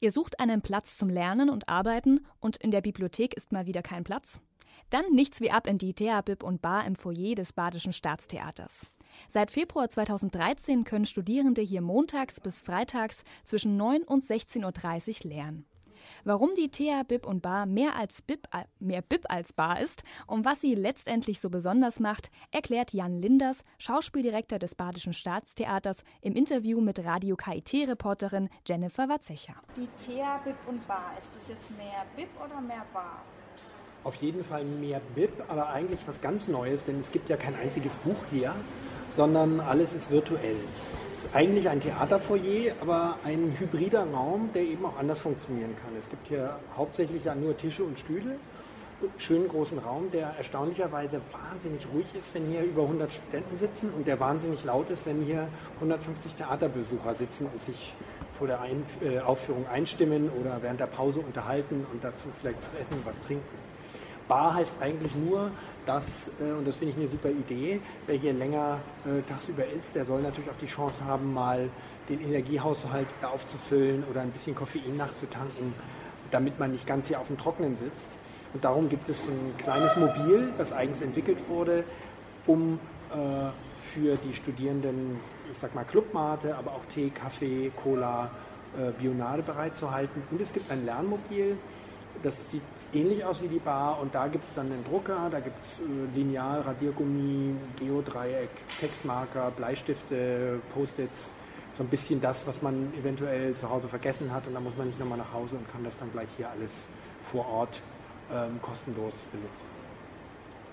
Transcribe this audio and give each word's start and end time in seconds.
Ihr 0.00 0.12
sucht 0.12 0.40
einen 0.40 0.60
Platz 0.60 0.98
zum 0.98 1.08
Lernen 1.08 1.48
und 1.48 1.68
Arbeiten 1.68 2.26
und 2.38 2.58
in 2.58 2.70
der 2.70 2.82
Bibliothek 2.82 3.34
ist 3.34 3.52
mal 3.52 3.64
wieder 3.64 3.82
kein 3.82 4.04
Platz? 4.04 4.40
Dann 4.90 5.06
nichts 5.12 5.40
wie 5.40 5.50
ab 5.50 5.66
in 5.66 5.78
die 5.78 5.94
Theabib 5.94 6.42
und 6.42 6.60
Bar 6.60 6.84
im 6.86 6.96
Foyer 6.96 7.34
des 7.34 7.54
Badischen 7.54 7.94
Staatstheaters. 7.94 8.88
Seit 9.28 9.50
Februar 9.50 9.88
2013 9.88 10.84
können 10.84 11.06
Studierende 11.06 11.62
hier 11.62 11.80
montags 11.80 12.40
bis 12.40 12.60
freitags 12.60 13.24
zwischen 13.44 13.78
9 13.78 14.02
und 14.02 14.22
16.30 14.22 15.24
Uhr 15.24 15.30
lernen. 15.30 15.66
Warum 16.26 16.54
die 16.56 16.72
Thea 16.72 17.04
Bib 17.04 17.24
und 17.24 17.40
Bar 17.40 17.66
mehr 17.66 17.94
als 17.94 18.20
Bib, 18.20 18.48
mehr 18.80 19.00
Bib 19.00 19.26
als 19.28 19.52
Bar 19.52 19.80
ist 19.80 20.02
und 20.26 20.44
was 20.44 20.60
sie 20.60 20.74
letztendlich 20.74 21.38
so 21.38 21.50
besonders 21.50 22.00
macht, 22.00 22.32
erklärt 22.50 22.92
Jan 22.92 23.20
Linders, 23.20 23.62
Schauspieldirektor 23.78 24.58
des 24.58 24.74
Badischen 24.74 25.12
Staatstheaters, 25.12 26.02
im 26.22 26.34
Interview 26.34 26.80
mit 26.80 26.98
Radio 27.04 27.36
KIT-Reporterin 27.36 28.48
Jennifer 28.66 29.08
Watzecher. 29.08 29.54
Die 29.76 29.86
Thea 30.04 30.40
Bib 30.42 30.56
und 30.66 30.84
Bar, 30.88 31.12
ist 31.16 31.36
das 31.36 31.46
jetzt 31.46 31.70
mehr 31.76 32.04
Bib 32.16 32.30
oder 32.44 32.60
mehr 32.60 32.84
Bar? 32.92 33.22
Auf 34.02 34.16
jeden 34.16 34.44
Fall 34.44 34.64
mehr 34.64 35.00
Bib, 35.14 35.30
aber 35.46 35.68
eigentlich 35.68 36.00
was 36.08 36.20
ganz 36.20 36.48
Neues, 36.48 36.84
denn 36.84 36.98
es 36.98 37.12
gibt 37.12 37.28
ja 37.28 37.36
kein 37.36 37.54
einziges 37.54 37.94
Buch 37.94 38.18
hier, 38.32 38.52
sondern 39.08 39.60
alles 39.60 39.92
ist 39.92 40.10
virtuell 40.10 40.56
ist 41.24 41.34
eigentlich 41.34 41.68
ein 41.68 41.80
Theaterfoyer, 41.80 42.74
aber 42.80 43.16
ein 43.24 43.56
hybrider 43.58 44.06
Raum, 44.12 44.50
der 44.54 44.62
eben 44.62 44.84
auch 44.84 44.98
anders 44.98 45.20
funktionieren 45.20 45.74
kann. 45.82 45.92
Es 45.98 46.08
gibt 46.08 46.28
hier 46.28 46.58
hauptsächlich 46.76 47.24
ja 47.24 47.34
nur 47.34 47.56
Tische 47.56 47.84
und 47.84 47.98
Stühle, 47.98 48.36
einen 49.00 49.10
schönen 49.18 49.48
großen 49.48 49.78
Raum, 49.78 50.10
der 50.10 50.34
erstaunlicherweise 50.38 51.20
wahnsinnig 51.32 51.86
ruhig 51.92 52.06
ist, 52.18 52.34
wenn 52.34 52.46
hier 52.46 52.62
über 52.62 52.82
100 52.82 53.12
Studenten 53.12 53.56
sitzen 53.56 53.90
und 53.90 54.06
der 54.06 54.18
wahnsinnig 54.20 54.64
laut 54.64 54.90
ist, 54.90 55.06
wenn 55.06 55.22
hier 55.22 55.48
150 55.76 56.34
Theaterbesucher 56.34 57.14
sitzen 57.14 57.46
und 57.52 57.60
sich 57.60 57.92
vor 58.38 58.46
der 58.46 58.60
Ein 58.60 58.84
äh, 59.02 59.20
Aufführung 59.20 59.66
einstimmen 59.68 60.30
oder 60.40 60.58
während 60.60 60.80
der 60.80 60.86
Pause 60.86 61.20
unterhalten 61.20 61.86
und 61.92 62.04
dazu 62.04 62.24
vielleicht 62.40 62.58
was 62.58 62.80
essen 62.80 62.94
und 62.94 63.06
was 63.06 63.18
trinken. 63.26 63.44
Bar 64.28 64.54
heißt 64.54 64.76
eigentlich 64.80 65.14
nur, 65.14 65.50
dass, 65.86 66.30
äh, 66.40 66.52
und 66.52 66.66
das 66.66 66.76
finde 66.76 66.92
ich 66.92 66.98
eine 66.98 67.08
super 67.08 67.30
Idee, 67.30 67.80
wer 68.06 68.16
hier 68.16 68.32
länger 68.32 68.80
äh, 69.04 69.22
tagsüber 69.28 69.64
ist, 69.64 69.94
der 69.94 70.04
soll 70.04 70.20
natürlich 70.20 70.50
auch 70.50 70.58
die 70.60 70.66
Chance 70.66 71.04
haben, 71.04 71.32
mal 71.32 71.70
den 72.08 72.20
Energiehaushalt 72.20 73.06
aufzufüllen 73.22 74.04
oder 74.10 74.20
ein 74.20 74.30
bisschen 74.30 74.54
Koffein 74.54 74.96
nachzutanken, 74.96 75.72
damit 76.30 76.58
man 76.58 76.72
nicht 76.72 76.86
ganz 76.86 77.08
hier 77.08 77.20
auf 77.20 77.28
dem 77.28 77.38
Trockenen 77.38 77.76
sitzt. 77.76 78.18
Und 78.52 78.64
darum 78.64 78.88
gibt 78.88 79.08
es 79.08 79.22
ein 79.22 79.56
kleines 79.58 79.96
Mobil, 79.96 80.52
das 80.58 80.72
eigens 80.72 81.00
entwickelt 81.02 81.38
wurde, 81.48 81.84
um 82.46 82.78
äh, 83.10 83.16
für 83.92 84.16
die 84.16 84.34
Studierenden, 84.34 85.18
ich 85.52 85.58
sag 85.58 85.74
mal 85.74 85.84
Clubmate, 85.84 86.56
aber 86.56 86.72
auch 86.72 86.84
Tee, 86.92 87.10
Kaffee, 87.10 87.70
Cola, 87.82 88.30
Bionade 88.98 89.42
bereitzuhalten. 89.42 90.22
Und 90.30 90.38
es 90.38 90.52
gibt 90.52 90.70
ein 90.70 90.84
Lernmobil, 90.84 91.56
das 92.22 92.50
sieht 92.50 92.62
ähnlich 92.92 93.24
aus 93.24 93.42
wie 93.42 93.48
die 93.48 93.58
Bar 93.58 94.00
und 94.00 94.14
da 94.14 94.28
gibt 94.28 94.44
es 94.44 94.54
dann 94.54 94.66
einen 94.66 94.84
Drucker, 94.84 95.28
da 95.30 95.40
gibt 95.40 95.62
es 95.62 95.80
äh, 95.80 95.84
Lineal, 96.16 96.60
Radiergummi, 96.62 97.54
Geodreieck, 97.78 98.50
Textmarker, 98.80 99.50
Bleistifte, 99.56 100.60
Post-its, 100.74 101.30
so 101.76 101.82
ein 101.82 101.88
bisschen 101.88 102.20
das, 102.20 102.46
was 102.46 102.62
man 102.62 102.92
eventuell 102.98 103.54
zu 103.54 103.68
Hause 103.68 103.88
vergessen 103.88 104.32
hat 104.32 104.46
und 104.46 104.54
dann 104.54 104.64
muss 104.64 104.76
man 104.76 104.86
nicht 104.86 104.98
nochmal 104.98 105.18
nach 105.18 105.32
Hause 105.32 105.56
und 105.56 105.70
kann 105.70 105.84
das 105.84 105.98
dann 105.98 106.10
gleich 106.12 106.28
hier 106.36 106.48
alles 106.48 106.70
vor 107.30 107.46
Ort 107.48 107.80
ähm, 108.32 108.60
kostenlos 108.62 109.14
benutzen. 109.30 109.66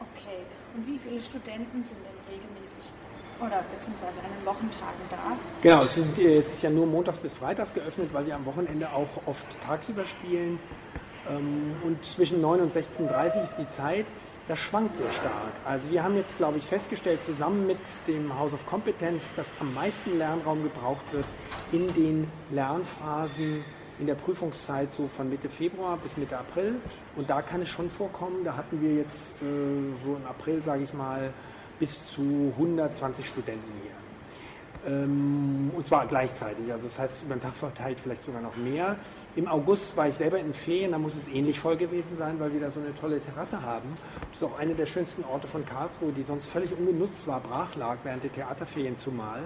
Okay, 0.00 0.38
und 0.76 0.86
wie 0.86 0.98
viele 0.98 1.20
Studenten 1.20 1.82
sind 1.82 1.98
denn 1.98 2.34
regelmäßig 2.34 2.92
oder 3.40 3.64
beziehungsweise 3.74 4.20
an 4.20 4.26
den 4.38 4.46
Wochentagen 4.46 5.02
da? 5.10 5.36
Genau, 5.62 5.82
es 5.82 5.96
ist, 5.96 6.18
es 6.18 6.48
ist 6.52 6.62
ja 6.62 6.70
nur 6.70 6.86
montags 6.86 7.18
bis 7.18 7.32
freitags 7.32 7.74
geöffnet, 7.74 8.10
weil 8.12 8.26
wir 8.26 8.36
am 8.36 8.46
Wochenende 8.46 8.88
auch 8.90 9.08
oft 9.26 9.44
tagsüber 9.64 10.04
spielen. 10.04 10.58
Ähm, 11.30 11.74
und 11.84 12.04
zwischen 12.04 12.40
9 12.40 12.60
und 12.60 12.72
16.30 12.72 13.44
ist 13.44 13.54
die 13.58 13.76
Zeit. 13.76 14.06
Das 14.48 14.58
schwankt 14.58 14.96
sehr 14.96 15.12
stark. 15.12 15.52
Also 15.64 15.90
wir 15.90 16.02
haben 16.02 16.16
jetzt, 16.16 16.36
glaube 16.36 16.58
ich, 16.58 16.64
festgestellt, 16.64 17.22
zusammen 17.22 17.66
mit 17.66 17.78
dem 18.08 18.36
House 18.36 18.52
of 18.52 18.66
Competence, 18.66 19.30
dass 19.36 19.46
am 19.60 19.72
meisten 19.72 20.18
Lernraum 20.18 20.64
gebraucht 20.64 21.12
wird 21.12 21.24
in 21.70 21.86
den 21.94 22.28
Lernphasen 22.50 23.64
in 24.00 24.06
der 24.06 24.14
Prüfungszeit 24.16 24.92
so 24.92 25.06
von 25.06 25.28
Mitte 25.28 25.48
Februar 25.48 25.96
bis 25.96 26.16
Mitte 26.16 26.36
April. 26.36 26.74
Und 27.14 27.30
da 27.30 27.40
kann 27.40 27.62
es 27.62 27.68
schon 27.68 27.88
vorkommen, 27.88 28.44
da 28.44 28.56
hatten 28.56 28.80
wir 28.82 28.94
jetzt 28.94 29.40
äh, 29.40 29.44
so 30.04 30.16
im 30.16 30.26
April, 30.26 30.60
sage 30.62 30.82
ich 30.82 30.92
mal, 30.92 31.32
bis 31.78 32.10
zu 32.12 32.52
120 32.56 33.26
Studenten 33.26 33.72
hier. 33.82 33.92
Ähm, 34.86 35.70
und 35.76 35.86
zwar 35.86 36.06
gleichzeitig. 36.06 36.70
Also 36.72 36.86
das 36.86 36.98
heißt, 36.98 37.22
über 37.24 37.36
den 37.36 37.42
Tag 37.42 37.54
verteilt 37.54 37.98
vielleicht 38.02 38.22
sogar 38.22 38.40
noch 38.40 38.56
mehr. 38.56 38.96
Im 39.36 39.46
August 39.46 39.96
war 39.96 40.08
ich 40.08 40.14
selber 40.14 40.38
in 40.38 40.52
Ferien, 40.54 40.92
da 40.92 40.98
muss 40.98 41.14
es 41.14 41.28
ähnlich 41.28 41.60
voll 41.60 41.76
gewesen 41.76 42.16
sein, 42.16 42.40
weil 42.40 42.52
wir 42.52 42.60
da 42.60 42.70
so 42.70 42.80
eine 42.80 42.94
tolle 42.94 43.20
Terrasse 43.20 43.62
haben. 43.62 43.88
Das 44.32 44.42
ist 44.42 44.44
auch 44.44 44.58
einer 44.58 44.74
der 44.74 44.86
schönsten 44.86 45.24
Orte 45.24 45.46
von 45.46 45.64
Karlsruhe, 45.64 46.12
die 46.12 46.24
sonst 46.24 46.46
völlig 46.46 46.76
ungenutzt 46.76 47.26
war, 47.26 47.40
brach 47.40 47.74
lag 47.76 47.98
während 48.02 48.24
der 48.24 48.32
Theaterferien 48.32 48.96
zumal. 48.96 49.40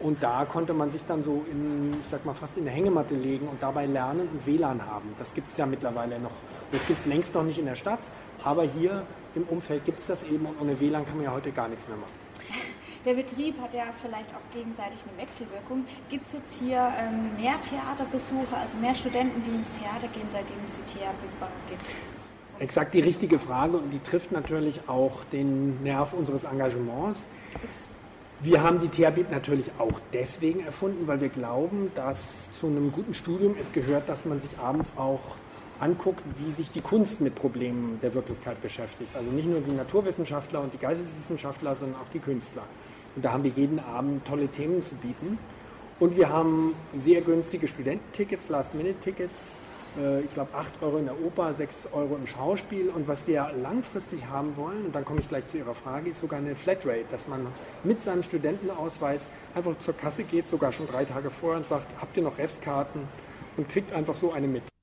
Und 0.00 0.22
da 0.22 0.44
konnte 0.44 0.74
man 0.74 0.92
sich 0.92 1.04
dann 1.08 1.24
so 1.24 1.44
in, 1.50 1.96
ich 2.00 2.08
sag 2.08 2.24
mal, 2.24 2.34
fast 2.34 2.56
in 2.56 2.62
eine 2.62 2.70
Hängematte 2.70 3.14
legen 3.14 3.48
und 3.48 3.60
dabei 3.60 3.86
lernen 3.86 4.28
und 4.32 4.46
WLAN 4.46 4.86
haben. 4.86 5.12
Das 5.18 5.34
gibt 5.34 5.50
es 5.50 5.56
ja 5.56 5.66
mittlerweile 5.66 6.20
noch. 6.20 6.30
Das 6.70 6.86
gibt 6.86 7.00
es 7.00 7.06
längst 7.06 7.34
noch 7.34 7.42
nicht 7.42 7.58
in 7.58 7.64
der 7.64 7.74
Stadt, 7.74 7.98
aber 8.44 8.62
hier 8.62 9.02
im 9.34 9.42
Umfeld 9.44 9.84
gibt 9.84 9.98
es 9.98 10.06
das 10.06 10.22
eben 10.22 10.46
und 10.46 10.60
ohne 10.60 10.78
WLAN 10.78 11.04
kann 11.04 11.16
man 11.16 11.24
ja 11.24 11.32
heute 11.32 11.50
gar 11.50 11.68
nichts 11.68 11.88
mehr 11.88 11.96
machen. 11.96 12.27
Der 13.08 13.14
Betrieb 13.14 13.58
hat 13.58 13.72
ja 13.72 13.84
vielleicht 13.96 14.28
auch 14.34 14.54
gegenseitig 14.54 15.00
eine 15.08 15.16
Wechselwirkung. 15.16 15.86
Gibt 16.10 16.26
es 16.26 16.34
jetzt 16.34 16.58
hier 16.60 16.92
ähm, 17.00 17.42
mehr 17.42 17.54
Theaterbesucher, 17.62 18.58
also 18.60 18.76
mehr 18.76 18.94
Studenten, 18.94 19.42
die 19.46 19.56
ins 19.56 19.72
Theater 19.72 20.08
gehen, 20.08 20.28
seitdem 20.30 20.58
es 20.62 20.76
die 20.76 20.98
Theaterbar 20.98 21.48
gibt? 21.70 21.80
Exakt 22.58 22.92
die 22.92 23.00
richtige 23.00 23.38
Frage 23.38 23.78
und 23.78 23.92
die 23.92 24.00
trifft 24.00 24.30
natürlich 24.30 24.86
auch 24.88 25.24
den 25.32 25.82
Nerv 25.82 26.12
unseres 26.12 26.44
Engagements. 26.44 27.26
Wir 28.40 28.62
haben 28.62 28.78
die 28.78 28.88
Theabib 28.88 29.30
natürlich 29.30 29.70
auch 29.78 29.98
deswegen 30.12 30.60
erfunden, 30.60 31.06
weil 31.06 31.22
wir 31.22 31.30
glauben, 31.30 31.90
dass 31.94 32.50
zu 32.50 32.66
einem 32.66 32.92
guten 32.92 33.14
Studium 33.14 33.56
es 33.58 33.72
gehört, 33.72 34.06
dass 34.10 34.26
man 34.26 34.38
sich 34.42 34.50
abends 34.58 34.92
auch 34.98 35.20
anguckt, 35.80 36.20
wie 36.44 36.52
sich 36.52 36.70
die 36.72 36.82
Kunst 36.82 37.22
mit 37.22 37.34
Problemen 37.36 38.00
der 38.02 38.12
Wirklichkeit 38.12 38.60
beschäftigt. 38.60 39.16
Also 39.16 39.30
nicht 39.30 39.48
nur 39.48 39.62
die 39.62 39.72
Naturwissenschaftler 39.72 40.60
und 40.60 40.74
die 40.74 40.78
Geisteswissenschaftler, 40.78 41.74
sondern 41.74 42.02
auch 42.02 42.12
die 42.12 42.18
Künstler. 42.18 42.64
Und 43.18 43.24
da 43.24 43.32
haben 43.32 43.42
wir 43.42 43.50
jeden 43.50 43.80
Abend 43.80 44.24
tolle 44.28 44.46
Themen 44.46 44.80
zu 44.80 44.94
bieten. 44.94 45.40
Und 45.98 46.16
wir 46.16 46.28
haben 46.28 46.76
sehr 46.96 47.20
günstige 47.20 47.66
Studententickets, 47.66 48.48
Last-Minute-Tickets. 48.48 49.42
Äh, 49.98 50.20
ich 50.20 50.32
glaube 50.34 50.54
8 50.54 50.80
Euro 50.82 50.98
in 50.98 51.06
der 51.06 51.20
Oper, 51.20 51.52
6 51.52 51.88
Euro 51.94 52.14
im 52.14 52.28
Schauspiel. 52.28 52.90
Und 52.90 53.08
was 53.08 53.26
wir 53.26 53.50
langfristig 53.60 54.24
haben 54.30 54.56
wollen, 54.56 54.86
und 54.86 54.94
dann 54.94 55.04
komme 55.04 55.18
ich 55.18 55.28
gleich 55.28 55.48
zu 55.48 55.58
Ihrer 55.58 55.74
Frage, 55.74 56.10
ist 56.10 56.20
sogar 56.20 56.38
eine 56.38 56.54
Flatrate, 56.54 57.06
dass 57.10 57.26
man 57.26 57.44
mit 57.82 58.04
seinem 58.04 58.22
Studentenausweis 58.22 59.22
einfach 59.52 59.76
zur 59.80 59.96
Kasse 59.96 60.22
geht, 60.22 60.46
sogar 60.46 60.70
schon 60.70 60.86
drei 60.86 61.04
Tage 61.04 61.30
vorher 61.32 61.58
und 61.58 61.66
sagt, 61.66 62.00
habt 62.00 62.16
ihr 62.16 62.22
noch 62.22 62.38
Restkarten? 62.38 63.00
Und 63.56 63.68
kriegt 63.68 63.92
einfach 63.92 64.14
so 64.14 64.30
eine 64.30 64.46
mit. 64.46 64.62